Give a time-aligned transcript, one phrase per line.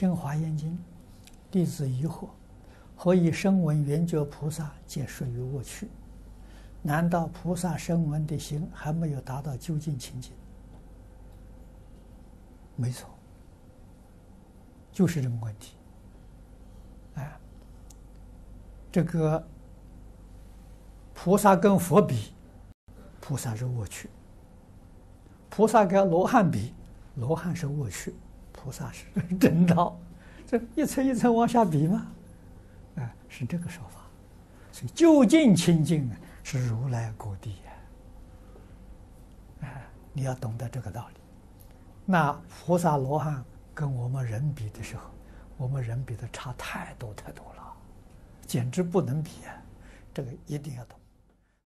[0.00, 0.78] 听华严经，
[1.50, 2.30] 弟子疑惑：
[2.96, 5.90] 何以声闻缘觉菩萨皆属于恶趣？
[6.80, 10.32] 难道菩萨声闻的心还没有达到究竟清净？
[12.76, 13.10] 没错，
[14.90, 15.76] 就是这么问题。
[17.16, 17.38] 哎，
[18.90, 19.46] 这个
[21.12, 22.32] 菩萨跟佛比，
[23.20, 24.08] 菩萨是恶趣；
[25.50, 26.72] 菩萨跟罗汉比，
[27.16, 28.14] 罗汉是恶趣。
[28.62, 29.06] 菩萨是
[29.38, 29.98] 真道，
[30.46, 32.06] 这一层一层往下比吗？
[32.96, 34.02] 啊，是这个说法。
[34.70, 37.72] 所以究竟清净啊，是如来果地呀。
[39.62, 39.80] 啊，
[40.12, 41.20] 你要懂得这个道理。
[42.04, 43.42] 那菩萨罗汉
[43.74, 45.10] 跟我们人比的时候，
[45.56, 47.72] 我们人比的差太多太多了，
[48.46, 49.56] 简直不能比啊！
[50.12, 50.98] 这个一定要懂。